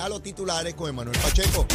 [0.00, 1.66] a los titulares con Emanuel Pacheco.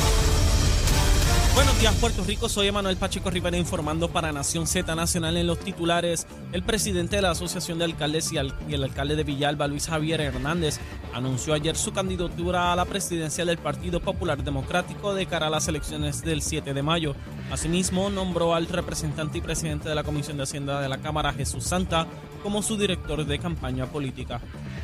[1.53, 2.47] Buenos días, Puerto Rico.
[2.47, 6.25] Soy Emanuel Pacheco Rivera informando para Nación Z Nacional en los titulares.
[6.53, 10.79] El presidente de la Asociación de Alcaldes y, el alcalde de Villalba, Luis Javier Hernández,
[11.13, 15.67] anunció ayer su candidatura a la presidencia del Partido Popular Democrático de cara a las
[15.67, 17.15] elecciones del 7 de mayo.
[17.51, 21.65] Asimismo, nombró al representante y presidente de la Comisión de Hacienda de la Cámara, Jesús
[21.65, 22.07] Santa,
[22.43, 24.39] como su director de campaña política.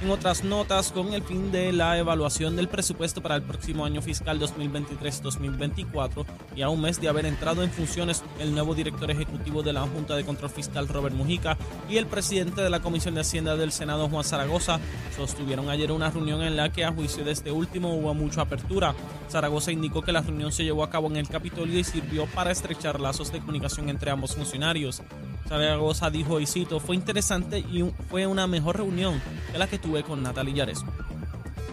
[0.05, 4.04] En otras notas, con el fin de la evaluación del presupuesto para el próximo año
[4.04, 6.23] fiscal 2023-2024
[6.55, 9.82] y a un mes de haber entrado en funciones el nuevo director ejecutivo de la
[9.82, 11.57] Junta de Control Fiscal Robert Mujica
[11.89, 14.79] y el presidente de la Comisión de Hacienda del Senado Juan Zaragoza,
[15.15, 18.93] sostuvieron ayer una reunión en la que a juicio de este último hubo mucha apertura.
[19.27, 22.51] Zaragoza indicó que la reunión se llevó a cabo en el Capitolio y sirvió para
[22.51, 25.01] estrechar lazos de comunicación entre ambos funcionarios.
[25.47, 30.04] Zaragoza dijo, y cito, fue interesante y fue una mejor reunión que la que tuve
[30.04, 30.83] con Natalia Yares.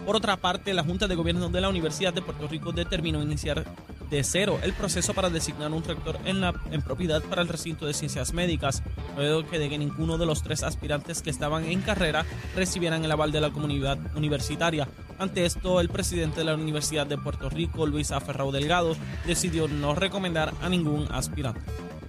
[0.05, 3.63] Por otra parte, la Junta de Gobierno de la Universidad de Puerto Rico determinó iniciar
[4.09, 7.85] de cero el proceso para designar un rector en, la, en propiedad para el recinto
[7.85, 8.83] de ciencias médicas,
[9.15, 13.11] luego que de que ninguno de los tres aspirantes que estaban en carrera recibieran el
[13.11, 14.87] aval de la comunidad universitaria.
[15.17, 19.95] Ante esto, el presidente de la Universidad de Puerto Rico, Luis Aferrao Delgado, decidió no
[19.95, 21.61] recomendar a ningún aspirante.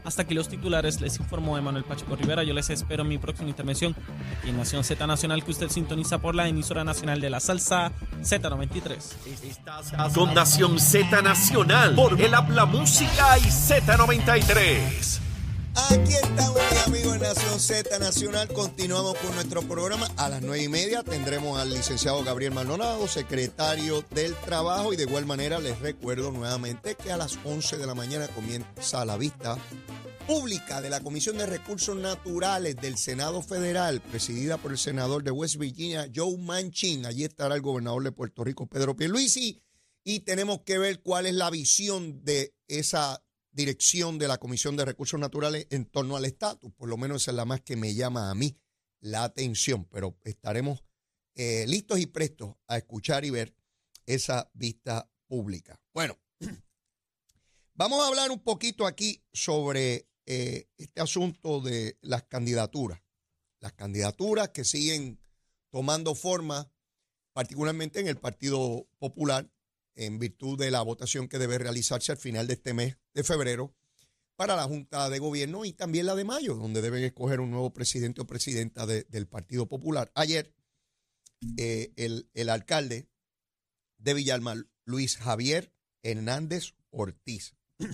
[0.05, 2.43] Hasta aquí los titulares, les informó Emanuel Pacheco Rivera.
[2.45, 3.97] Yo les espero en mi próxima intervención
[4.39, 7.93] aquí en Nación Z Nacional, que usted sintoniza por la emisora nacional de la salsa
[8.21, 10.15] Z93.
[10.15, 15.24] Con Nación Z Nacional por el Habla Música y Z93.
[15.77, 18.49] Aquí estamos, amigos de Nación Z Nacional.
[18.49, 20.09] Continuamos con nuestro programa.
[20.17, 24.93] A las nueve y media tendremos al licenciado Gabriel Maldonado, secretario del Trabajo.
[24.93, 29.05] Y de igual manera les recuerdo nuevamente que a las 11 de la mañana comienza
[29.05, 29.59] la vista
[30.29, 35.33] pública de la Comisión de Recursos Naturales del Senado Federal, presidida por el senador de
[35.33, 37.05] West Virginia, Joe Manchin.
[37.05, 39.61] Allí estará el gobernador de Puerto Rico, Pedro Pierluisi.
[40.05, 43.24] Y tenemos que ver cuál es la visión de esa
[43.55, 46.73] dirección de la Comisión de Recursos Naturales en torno al estatus.
[46.75, 48.59] Por lo menos esa es la más que me llama a mí
[49.01, 50.85] la atención, pero estaremos
[51.35, 53.57] eh, listos y prestos a escuchar y ver
[54.07, 55.81] esa vista pública.
[55.93, 56.19] Bueno,
[57.75, 63.01] vamos a hablar un poquito aquí sobre eh, este asunto de las candidaturas.
[63.61, 65.21] Las candidaturas que siguen
[65.71, 66.71] tomando forma,
[67.33, 69.51] particularmente en el Partido Popular,
[69.95, 73.75] en virtud de la votación que debe realizarse al final de este mes de febrero
[74.37, 77.73] para la Junta de Gobierno y también la de mayo, donde deben escoger un nuevo
[77.73, 80.11] presidente o presidenta del Partido Popular.
[80.15, 80.53] Ayer,
[81.57, 83.09] eh, el, el, alcalde
[83.99, 85.73] de Villalma, Luis Javier
[86.03, 87.55] Hernández Ortiz,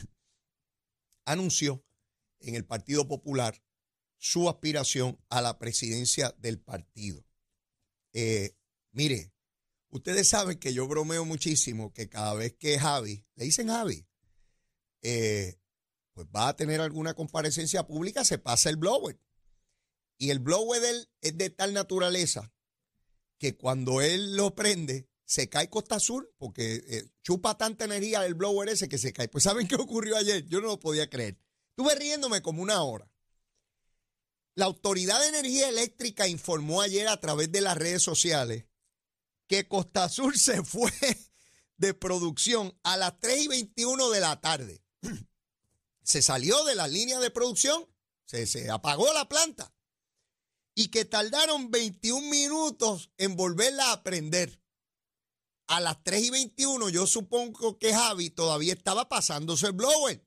[1.24, 1.84] anunció
[2.40, 3.62] en el Partido Popular
[4.16, 7.24] su aspiración a la presidencia del partido.
[8.12, 8.54] Eh,
[8.92, 9.32] mire,
[9.90, 14.06] Ustedes saben que yo bromeo muchísimo que cada vez que Javi, le dicen Javi,
[15.02, 15.58] eh,
[16.12, 19.20] pues va a tener alguna comparecencia pública, se pasa el blower.
[20.16, 22.52] Y el blower de él es de tal naturaleza
[23.38, 28.34] que cuando él lo prende, se cae Costa Azul porque eh, chupa tanta energía el
[28.34, 29.28] blower ese que se cae.
[29.28, 30.46] Pues ¿saben qué ocurrió ayer?
[30.46, 31.38] Yo no lo podía creer.
[31.70, 33.10] Estuve riéndome como una hora.
[34.54, 38.66] La Autoridad de Energía Eléctrica informó ayer a través de las redes sociales
[39.50, 40.92] que Costa Azul se fue
[41.76, 44.84] de producción a las 3 y 21 de la tarde.
[46.04, 47.84] Se salió de la línea de producción,
[48.26, 49.74] se, apagó la planta
[50.76, 54.62] y que tardaron 21 minutos en volverla a prender.
[55.66, 60.24] A las 3 y 21 yo supongo que Javi todavía estaba pasándose el blower.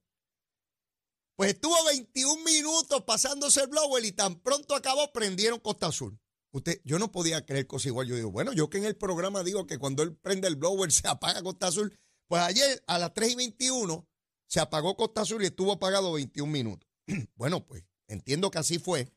[1.37, 6.19] Pues estuvo 21 minutos pasándose el blower y tan pronto acabó prendieron Costa Azul.
[6.53, 8.07] Usted, yo no podía creer cosas igual.
[8.07, 10.91] Yo digo, bueno, yo que en el programa digo que cuando él prende el blower
[10.91, 11.97] se apaga Costa Azul.
[12.27, 14.07] Pues ayer a las 3 y 21
[14.47, 16.87] se apagó Costa Azul y estuvo apagado 21 minutos.
[17.35, 19.11] bueno, pues entiendo que así fue,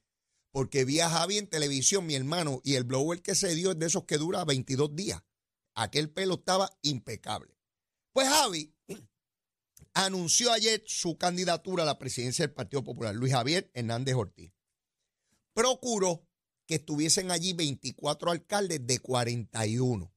[0.50, 3.78] porque vi a Javi en televisión, mi hermano, y el blower que se dio es
[3.78, 5.22] de esos que dura 22 días.
[5.74, 7.54] Aquel pelo estaba impecable.
[8.14, 8.74] Pues Javi
[9.92, 14.54] anunció ayer su candidatura a la presidencia del Partido Popular, Luis Javier Hernández Ortiz.
[15.52, 16.26] Procuró
[16.66, 20.12] que estuviesen allí 24 alcaldes de 41.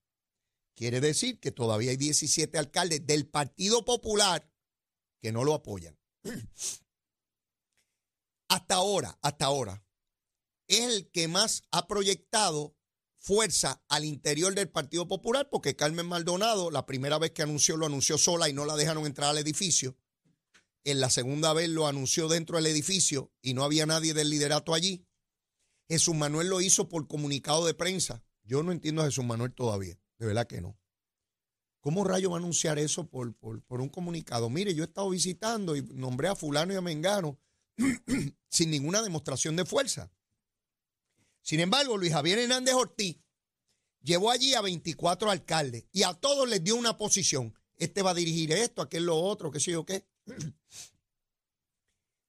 [0.75, 4.51] Quiere decir que todavía hay 17 alcaldes del Partido Popular
[5.19, 5.97] que no lo apoyan.
[8.49, 9.85] Hasta ahora, hasta ahora,
[10.67, 12.75] es el que más ha proyectado
[13.19, 17.85] fuerza al interior del Partido Popular, porque Carmen Maldonado, la primera vez que anunció, lo
[17.85, 19.97] anunció sola y no la dejaron entrar al edificio.
[20.83, 24.73] En la segunda vez lo anunció dentro del edificio y no había nadie del liderato
[24.73, 25.05] allí.
[25.89, 28.23] Jesús Manuel lo hizo por comunicado de prensa.
[28.43, 30.77] Yo no entiendo a Jesús Manuel todavía, de verdad que no.
[31.81, 34.49] ¿Cómo Rayo va a anunciar eso por, por, un comunicado?
[34.49, 37.39] Mire, yo he estado visitando y nombré a fulano y a Mengano
[38.49, 40.11] sin ninguna demostración de fuerza.
[41.41, 43.17] Sin embargo, Luis Javier Hernández Ortiz
[44.01, 47.57] llevó allí a 24 alcaldes y a todos les dio una posición.
[47.77, 50.05] Este va a dirigir esto, aquel lo otro, qué sé yo qué.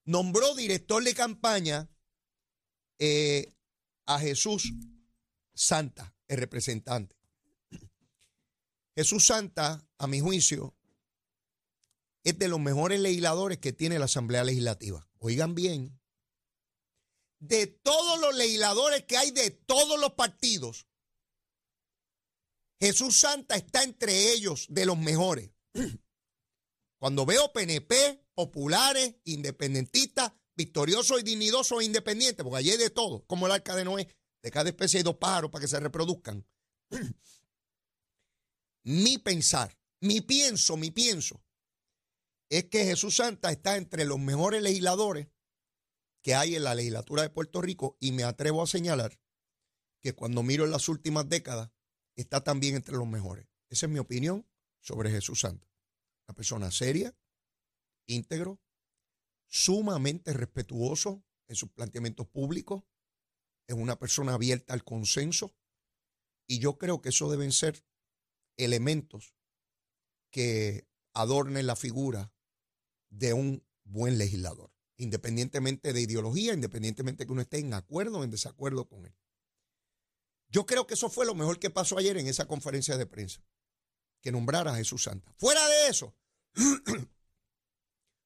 [0.05, 1.89] Nombró director de campaña
[3.03, 3.55] eh,
[4.05, 4.73] a Jesús
[5.55, 7.15] Santa, el representante.
[8.95, 10.75] Jesús Santa, a mi juicio,
[12.23, 15.09] es de los mejores legisladores que tiene la Asamblea Legislativa.
[15.17, 15.99] Oigan bien,
[17.39, 20.85] de todos los legisladores que hay de todos los partidos,
[22.79, 25.49] Jesús Santa está entre ellos de los mejores.
[26.99, 33.25] Cuando veo PNP, populares, independentistas, victoriosos y dignidosos e independientes, porque allí hay de todo,
[33.25, 34.07] como el arca de Noé,
[34.41, 36.45] de cada especie hay dos pájaros para que se reproduzcan.
[38.83, 41.43] mi pensar, mi pienso, mi pienso,
[42.49, 45.27] es que Jesús Santa está entre los mejores legisladores
[46.21, 49.19] que hay en la legislatura de Puerto Rico y me atrevo a señalar
[50.01, 51.71] que cuando miro en las últimas décadas
[52.15, 53.47] está también entre los mejores.
[53.69, 54.47] Esa es mi opinión
[54.81, 55.67] sobre Jesús Santa.
[56.27, 57.15] Una persona seria,
[58.05, 58.59] íntegro,
[59.51, 62.83] sumamente respetuoso en sus planteamientos públicos,
[63.67, 65.53] es una persona abierta al consenso
[66.47, 67.85] y yo creo que eso deben ser
[68.57, 69.35] elementos
[70.31, 72.33] que adornen la figura
[73.09, 78.31] de un buen legislador, independientemente de ideología, independientemente que uno esté en acuerdo o en
[78.31, 79.15] desacuerdo con él.
[80.47, 83.43] Yo creo que eso fue lo mejor que pasó ayer en esa conferencia de prensa,
[84.21, 85.33] que nombrara a Jesús Santa.
[85.37, 86.15] Fuera de eso,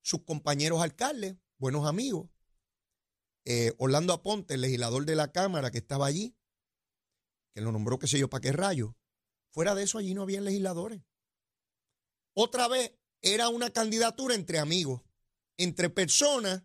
[0.05, 2.29] sus compañeros alcaldes, buenos amigos,
[3.43, 6.37] eh, Orlando Aponte, el legislador de la Cámara que estaba allí,
[7.55, 8.95] que lo nombró, qué sé yo, para qué rayo,
[9.55, 11.01] Fuera de eso, allí no había legisladores.
[12.33, 12.91] Otra vez,
[13.21, 15.01] era una candidatura entre amigos,
[15.55, 16.63] entre personas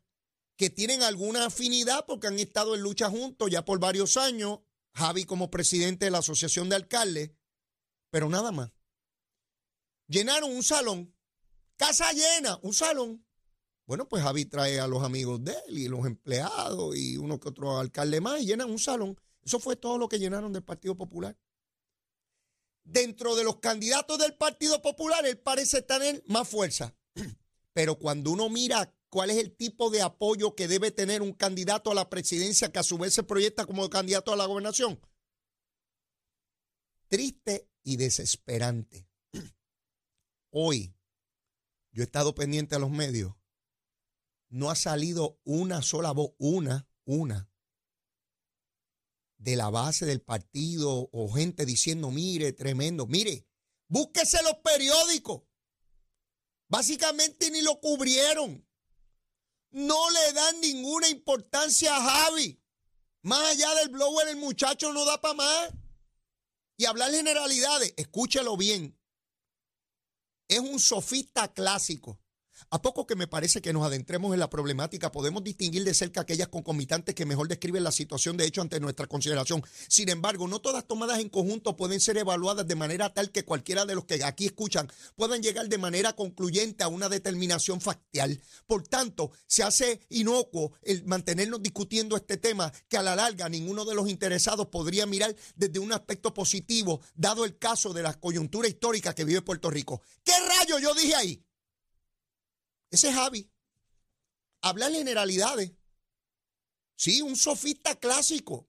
[0.56, 4.58] que tienen alguna afinidad porque han estado en lucha juntos ya por varios años.
[4.92, 7.30] Javi como presidente de la Asociación de Alcaldes,
[8.10, 8.72] pero nada más.
[10.08, 11.14] Llenaron un salón,
[11.76, 13.24] casa llena, un salón.
[13.90, 17.48] Bueno, pues Javi trae a los amigos de él y los empleados y uno que
[17.48, 19.18] otro alcalde más y llenan un salón.
[19.42, 21.36] Eso fue todo lo que llenaron del Partido Popular
[22.84, 26.94] dentro de los candidatos del Partido Popular, él parece tener más fuerza.
[27.72, 31.90] Pero cuando uno mira cuál es el tipo de apoyo que debe tener un candidato
[31.90, 35.00] a la presidencia que a su vez se proyecta como candidato a la gobernación,
[37.08, 39.08] triste y desesperante.
[40.50, 40.94] Hoy,
[41.92, 43.34] yo he estado pendiente a los medios,
[44.50, 47.50] no ha salido una sola voz, una, una,
[49.38, 53.46] de la base del partido o gente diciendo, mire, tremendo, mire,
[53.88, 55.42] búsquese los periódicos.
[56.68, 58.66] Básicamente ni lo cubrieron.
[59.70, 62.62] No le dan ninguna importancia a Javi.
[63.22, 65.72] Más allá del blower, el muchacho no da para más.
[66.76, 68.98] Y hablar generalidades, escúchelo bien.
[70.48, 72.20] Es un sofista clásico.
[72.68, 76.20] A poco que me parece que nos adentremos en la problemática, podemos distinguir de cerca
[76.20, 79.62] aquellas concomitantes que mejor describen la situación de hecho ante nuestra consideración.
[79.88, 83.86] Sin embargo, no todas tomadas en conjunto pueden ser evaluadas de manera tal que cualquiera
[83.86, 88.40] de los que aquí escuchan puedan llegar de manera concluyente a una determinación factual.
[88.66, 93.84] Por tanto, se hace inocuo el mantenernos discutiendo este tema que a la larga ninguno
[93.84, 98.68] de los interesados podría mirar desde un aspecto positivo, dado el caso de la coyuntura
[98.68, 100.02] histórica que vive Puerto Rico.
[100.24, 101.42] ¿Qué rayo yo dije ahí?
[102.90, 103.50] Ese es Javi.
[104.62, 105.72] Habla generalidades.
[106.96, 108.68] Sí, un sofista clásico.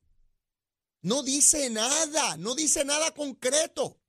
[1.01, 3.99] No dice nada, no dice nada concreto.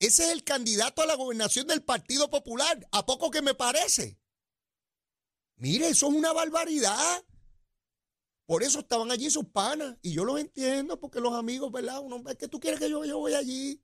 [0.00, 2.86] Ese es el candidato a la gobernación del Partido Popular.
[2.90, 4.18] ¿A poco que me parece?
[5.56, 7.24] Mire, eso es una barbaridad.
[8.46, 9.96] Por eso estaban allí sus panas.
[10.02, 12.00] Y yo los entiendo, porque los amigos, ¿verdad?
[12.00, 13.82] Uno, tú quieres que yo, yo voy allí.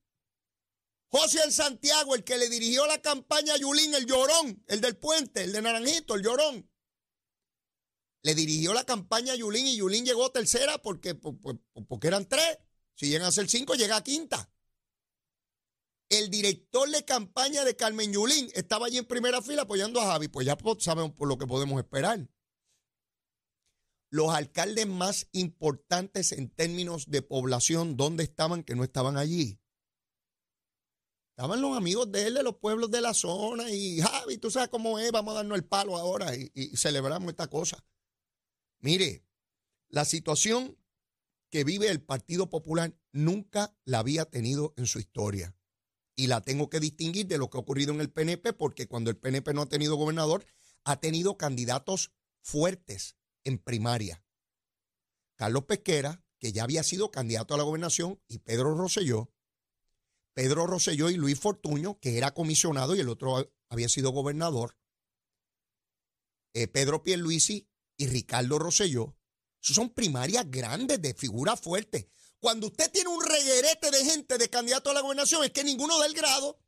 [1.10, 4.96] José el Santiago, el que le dirigió la campaña a Yulín, el llorón, el del
[4.96, 6.70] puente, el de Naranjito, el llorón.
[8.22, 12.58] Le dirigió la campaña a Yulín y Yulín llegó tercera porque, porque eran tres.
[12.94, 14.52] Si llegan a ser cinco, llega a quinta.
[16.10, 20.28] El director de campaña de Carmen Yulín estaba allí en primera fila apoyando a Javi.
[20.28, 22.28] Pues ya sabemos por lo que podemos esperar.
[24.10, 29.59] Los alcaldes más importantes en términos de población, ¿dónde estaban que no estaban allí?
[31.40, 34.68] Estaban los amigos de él de los pueblos de la zona y Javi, tú sabes
[34.68, 37.82] cómo es, vamos a darnos el palo ahora y, y celebramos esta cosa.
[38.80, 39.24] Mire,
[39.88, 40.76] la situación
[41.48, 45.56] que vive el Partido Popular nunca la había tenido en su historia.
[46.14, 49.08] y la tengo que distinguir de lo que ha ocurrido en el PNP, porque cuando
[49.08, 50.44] el PNP no ha tenido gobernador,
[50.84, 54.22] ha tenido candidatos fuertes en primaria.
[55.36, 59.32] Carlos Pesquera, que ya había sido candidato a la gobernación, y Pedro Rosselló.
[60.34, 64.76] Pedro Rosselló y Luis Fortuño, que era comisionado y el otro había sido gobernador.
[66.54, 69.16] Eh, Pedro Pierluisi y Ricardo Rosselló.
[69.60, 72.10] son primarias grandes de figura fuerte.
[72.40, 75.98] Cuando usted tiene un reguerete de gente de candidato a la gobernación, es que ninguno
[75.98, 76.58] da el grado.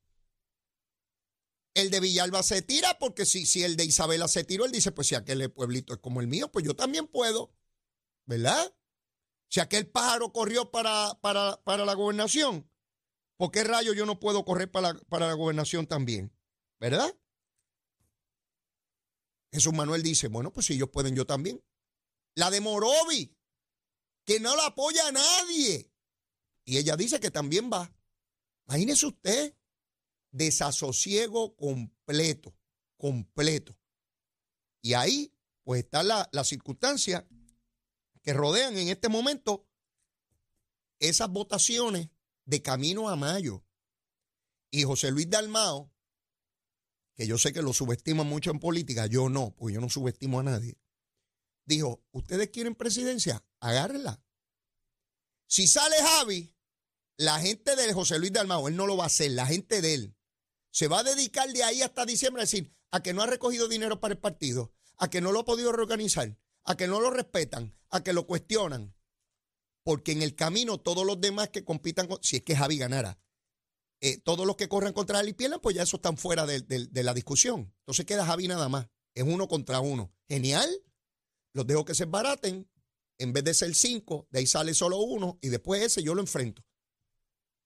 [1.75, 4.92] El de Villalba se tira porque si, si el de Isabela se tiró, él dice,
[4.92, 7.54] pues si aquel pueblito es como el mío, pues yo también puedo.
[8.26, 8.75] ¿Verdad?
[9.49, 12.71] Si aquel pájaro corrió para, para, la gobernación,
[13.42, 16.32] ¿por qué rayo yo no puedo correr para para la gobernación también?
[16.78, 17.12] ¿Verdad?
[19.50, 21.61] Jesús Manuel dice, bueno, pues si ellos pueden, yo también.
[22.37, 23.37] La de Morovi,
[24.25, 25.92] que no la apoya a nadie.
[26.64, 27.92] Y ella dice que también va.
[28.68, 29.56] Imagínese usted,
[30.30, 32.56] desasosiego completo,
[32.96, 33.76] completo.
[34.82, 35.34] Y ahí,
[35.64, 37.26] pues está la, la circunstancia
[38.22, 39.68] que rodean en este momento
[41.00, 42.08] esas votaciones
[42.44, 43.64] de camino a mayo.
[44.70, 45.92] Y José Luis Dalmao,
[47.14, 50.40] que yo sé que lo subestima mucho en política, yo no, porque yo no subestimo
[50.40, 50.78] a nadie
[51.64, 53.44] dijo, ¿ustedes quieren presidencia?
[53.61, 54.22] Agárrenla.
[55.46, 56.54] Si sale Javi,
[57.16, 59.94] la gente de José Luis Dalmau, él no lo va a hacer, la gente de
[59.94, 60.16] él,
[60.70, 63.68] se va a dedicar de ahí hasta diciembre a decir, a que no ha recogido
[63.68, 67.11] dinero para el partido, a que no lo ha podido reorganizar, a que no lo
[67.11, 68.94] respetan, a que lo cuestionan.
[69.82, 73.18] Porque en el camino todos los demás que compitan, si es que Javi ganara,
[74.00, 76.60] eh, todos los que corran contra él y pierdan, pues ya eso están fuera de,
[76.60, 77.72] de la discusión.
[77.80, 78.88] Entonces queda Javi nada más.
[79.14, 80.12] Es uno contra uno.
[80.28, 80.68] Genial
[81.52, 82.68] los dejo que se baraten,
[83.18, 86.20] en vez de ser cinco, de ahí sale solo uno y después ese yo lo
[86.20, 86.64] enfrento.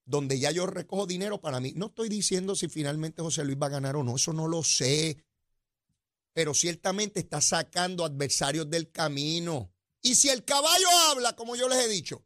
[0.04, 1.73] Donde ya yo recojo dinero para mí.
[1.75, 4.62] No estoy diciendo si finalmente José Luis va a ganar o no, eso no lo
[4.62, 5.25] sé.
[6.32, 9.73] Pero ciertamente está sacando adversarios del camino.
[10.06, 12.25] Y si el caballo habla, como yo les he dicho,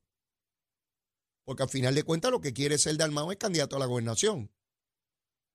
[1.47, 4.53] porque al final de cuentas lo que quiere ser Dalmao es candidato a la gobernación.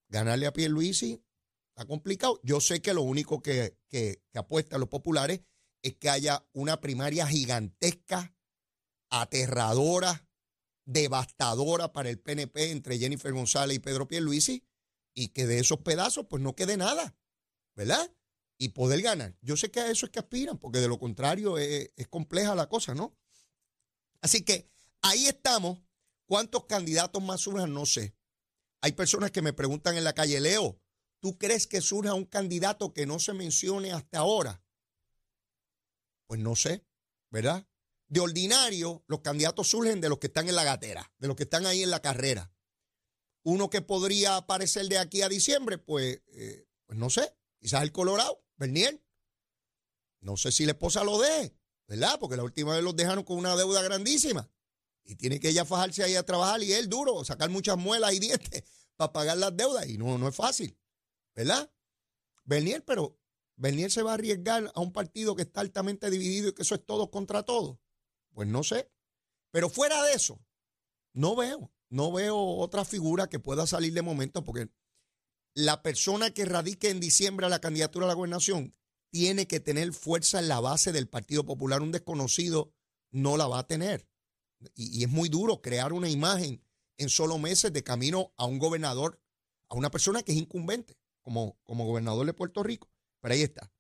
[0.10, 1.24] Ganarle a Pierluisi
[1.70, 2.40] está complicado.
[2.42, 5.42] Yo sé que lo único que, que, que apuesta a los populares
[5.84, 8.36] es que haya una primaria gigantesca,
[9.12, 10.28] aterradora,
[10.84, 14.66] devastadora para el PNP entre Jennifer González y Pedro Pierluisi
[15.14, 17.16] y que de esos pedazos pues no quede nada,
[17.76, 18.12] ¿verdad?
[18.58, 19.36] Y poder ganar.
[19.42, 22.70] Yo sé que a eso es que aspiran, porque de lo contrario es, compleja la
[22.70, 23.18] cosa, ¿no?
[24.22, 24.70] Así que
[25.02, 25.80] ahí estamos.
[26.28, 27.74] ¿Cuántos candidatos más surjan?
[27.74, 28.16] No sé.
[28.82, 30.80] Hay personas que me preguntan en la calle, Leo,
[31.20, 34.64] ¿tú crees que surja un candidato que no se mencione hasta ahora?
[36.28, 36.84] Pues no sé,
[37.30, 37.68] ¿verdad?
[38.08, 41.44] De ordinario, los candidatos surgen de los que están en la gatera, de los que
[41.44, 42.52] están ahí en la carrera.
[43.44, 47.92] Uno que podría aparecer de aquí a diciembre, pues, eh, pues no sé, quizás el
[47.92, 49.02] Colorado, Bernier.
[50.22, 51.56] No sé si la esposa lo deje,
[51.88, 52.18] ¿verdad?
[52.20, 54.50] Porque la última vez los dejaron con una deuda grandísima.
[55.04, 58.20] Y tiene que ella fajarse ahí a trabajar y él duro, sacar muchas muelas y
[58.20, 58.64] dientes
[58.96, 59.88] para pagar las deudas.
[59.88, 60.78] Y no, no es fácil,
[61.36, 61.72] ¿verdad?
[62.44, 63.20] Bernier, pero
[63.56, 66.76] Bernier se va a arriesgar a un partido que está altamente dividido y que eso
[66.76, 67.80] es todo contra todo.
[68.34, 68.92] Pues no sé.
[69.52, 70.44] Pero fuera de eso,
[71.14, 74.70] no veo, no veo otra figura que pueda salir de momento porque
[75.56, 78.76] la persona que radique en diciembre a la candidatura a la gobernación
[79.10, 81.82] tiene que tener fuerza en la base del Partido Popular.
[81.82, 82.74] Un desconocido
[83.12, 84.10] no la va a tener.
[84.76, 86.62] Y, es muy duro crear una imagen
[86.98, 89.22] en solo meses de camino a un gobernador,
[89.70, 92.92] a una persona que es incumbente como, como gobernador de Puerto Rico.
[93.22, 93.72] Pero ahí está.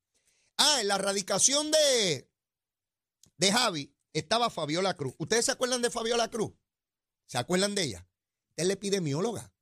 [0.57, 2.31] Ah, en la radicación de,
[3.35, 5.13] de Javi estaba Fabiola Cruz.
[5.17, 6.53] ¿Ustedes se acuerdan de Fabiola Cruz?
[7.25, 8.07] ¿Se acuerdan de ella?
[8.55, 9.54] Es la epidemióloga.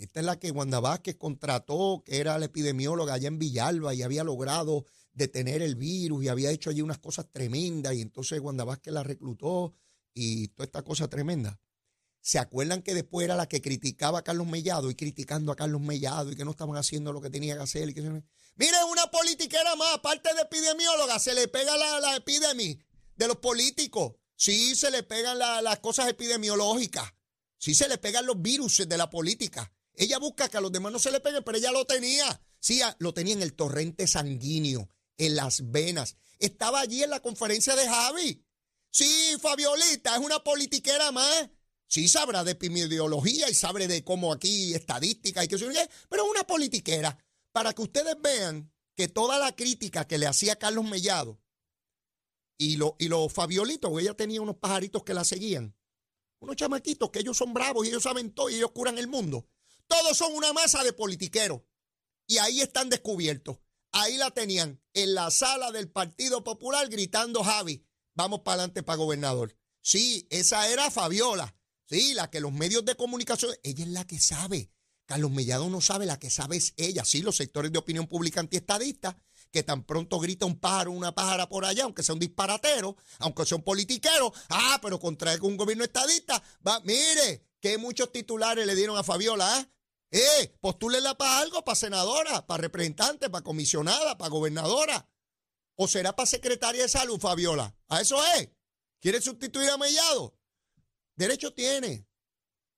[0.00, 4.02] Esta es la que Wanda Vázquez contrató, que era la epidemióloga allá en Villalba y
[4.02, 8.64] había logrado detener el virus y había hecho allí unas cosas tremendas y entonces Wanda
[8.64, 9.74] Vázquez la reclutó
[10.14, 11.60] y toda esta cosa tremenda.
[12.22, 15.82] ¿Se acuerdan que después era la que criticaba a Carlos Mellado y criticando a Carlos
[15.82, 17.90] Mellado y que no estaban haciendo lo que tenía que hacer?
[17.90, 18.00] Y que...
[18.00, 22.78] Miren, una politiquera más, aparte de epidemióloga, se le pega la, epidemia
[23.16, 24.14] de los políticos.
[24.34, 27.12] Sí, se le pegan las cosas epidemiológicas.
[27.58, 29.70] Sí, se le pegan los virus de la política.
[29.94, 32.40] Ella busca que a los demás no se le peguen, pero ella lo tenía.
[32.58, 36.16] Sí, lo tenía en el torrente sanguíneo, en las venas.
[36.38, 38.44] Estaba allí en la conferencia de Javi.
[38.90, 41.50] Sí, Fabiolita, es una politiquera más.
[41.86, 46.24] Sí sabrá de epidemiología y sabe de cómo aquí estadística y qué sé yo, pero
[46.24, 47.18] es una politiquera.
[47.52, 51.40] Para que ustedes vean que toda la crítica que le hacía Carlos Mellado
[52.58, 55.74] y los y lo Fabiolitos, ella tenía unos pajaritos que la seguían,
[56.38, 59.48] Unos chamaquitos que ellos son bravos y ellos saben todo y ellos curan el mundo.
[59.90, 61.62] Todos son una masa de politiqueros.
[62.28, 63.58] Y ahí están descubiertos.
[63.90, 68.98] Ahí la tenían en la sala del Partido Popular gritando Javi, vamos para adelante para
[68.98, 69.56] gobernador.
[69.82, 71.56] Sí, esa era Fabiola.
[71.86, 74.70] Sí, la que los medios de comunicación, ella es la que sabe.
[75.06, 77.04] Carlos Mellado no sabe, la que sabe es ella.
[77.04, 79.16] Sí, los sectores de opinión pública antiestadistas,
[79.50, 83.44] que tan pronto grita un pájaro, una pájara por allá, aunque sea un disparatero, aunque
[83.44, 84.32] sea un politiquero.
[84.50, 86.40] Ah, pero contra un gobierno estadista.
[86.64, 89.68] Va, mire, que muchos titulares le dieron a Fabiola, ¿ah?
[90.10, 95.08] Eh, postúlela para algo, para senadora, para representante, para comisionada, para gobernadora.
[95.76, 97.76] ¿O será para secretaria de salud, Fabiola?
[97.88, 98.50] ¿A eso es?
[99.00, 100.36] ¿Quiere sustituir a Mellado?
[101.14, 102.06] Derecho tiene.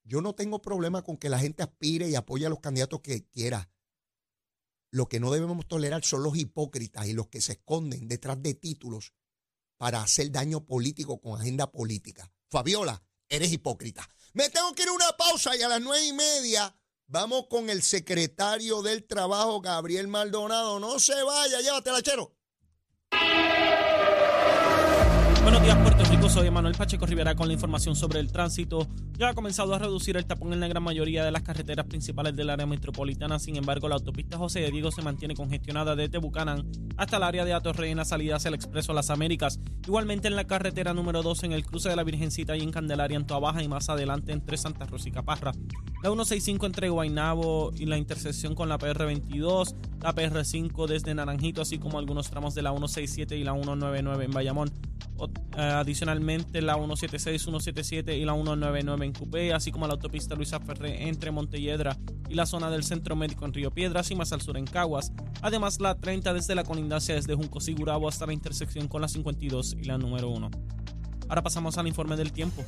[0.04, 3.26] Yo no tengo problema con que la gente aspire y apoye a los candidatos que
[3.28, 3.70] quiera.
[4.90, 8.54] Lo que no debemos tolerar son los hipócritas y los que se esconden detrás de
[8.54, 9.14] títulos
[9.78, 12.30] para hacer daño político con agenda política.
[12.50, 14.08] Fabiola, eres hipócrita.
[14.34, 16.76] Me tengo que ir a una pausa y a las nueve y media
[17.12, 20.80] Vamos con el secretario del Trabajo, Gabriel Maldonado.
[20.80, 22.32] No se vaya, llévatela, chero.
[25.42, 25.91] Buenos días.
[26.32, 28.88] Soy Manuel Pacheco Rivera con la información sobre el tránsito.
[29.18, 32.34] Ya ha comenzado a reducir el tapón en la gran mayoría de las carreteras principales
[32.34, 33.38] del área metropolitana.
[33.38, 37.44] Sin embargo, la autopista José de Diego se mantiene congestionada desde Bucanán hasta el área
[37.44, 39.60] de Atorrey en la salida hacia el Expreso Las Américas.
[39.84, 43.18] Igualmente en la carretera número 2 en el cruce de la Virgencita y en Candelaria
[43.18, 45.52] en Baja y más adelante entre Santa Rosa y Caparra.
[46.02, 51.78] La 165 entre Guaynabo y la intersección con la PR22, la PR5 desde Naranjito, así
[51.78, 54.72] como algunos tramos de la 167 y la 199 en Bayamón.
[55.56, 55.82] Eh,
[56.22, 61.30] la 176, 177 y la 199 en Cupé, así como la autopista Luisa Ferré entre
[61.30, 61.96] Montelledra
[62.28, 65.12] y la zona del Centro Médico en Río Piedras y más al sur en Caguas.
[65.40, 69.74] Además la 30 desde la colindancia desde Junco Sigurabo hasta la intersección con la 52
[69.80, 70.50] y la número 1.
[71.28, 72.64] Ahora pasamos al informe del tiempo.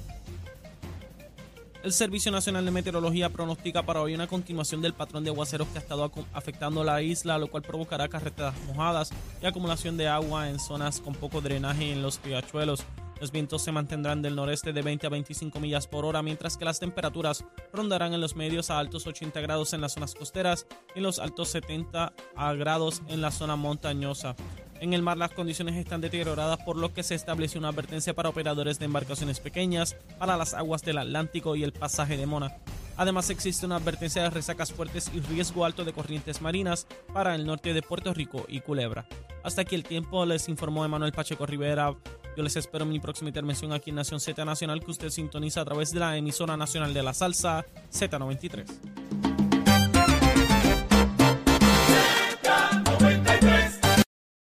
[1.84, 5.76] El Servicio Nacional de Meteorología pronostica para hoy una continuación del patrón de aguaceros que
[5.76, 9.11] ha estado afectando la isla, lo cual provocará carreteras mojadas
[9.42, 12.87] y acumulación de agua en zonas con poco drenaje y en los riachuelos.
[13.20, 16.64] Los vientos se mantendrán del noreste de 20 a 25 millas por hora, mientras que
[16.64, 21.00] las temperaturas rondarán en los medios a altos 80 grados en las zonas costeras y
[21.00, 22.12] los altos 70
[22.57, 24.35] grados en la zona montañosa.
[24.81, 28.29] En el mar las condiciones están deterioradas por lo que se estableció una advertencia para
[28.29, 32.57] operadores de embarcaciones pequeñas para las aguas del Atlántico y el pasaje de Mona.
[32.96, 37.46] Además existe una advertencia de resacas fuertes y riesgo alto de corrientes marinas para el
[37.46, 39.07] norte de Puerto Rico y Culebra.
[39.42, 41.94] Hasta aquí el tiempo, les informó Emanuel Pacheco Rivera.
[42.37, 45.61] Yo les espero en mi próxima intervención aquí en Nación Z Nacional que usted sintoniza
[45.61, 49.13] a través de la emisora nacional de la salsa Z93.